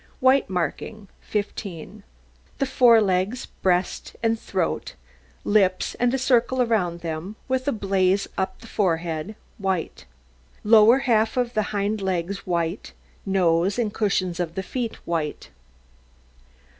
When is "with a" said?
7.47-7.71